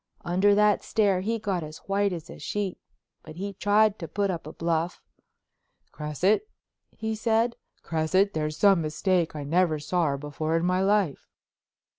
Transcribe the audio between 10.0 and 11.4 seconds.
her before in my life."